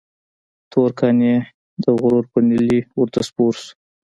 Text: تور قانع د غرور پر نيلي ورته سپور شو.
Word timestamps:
تور 0.71 0.89
قانع 0.99 1.35
د 1.83 1.85
غرور 1.99 2.25
پر 2.31 2.41
نيلي 2.49 2.79
ورته 2.99 3.19
سپور 3.27 3.53
شو. 3.61 3.69